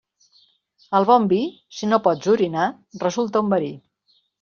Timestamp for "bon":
1.11-1.29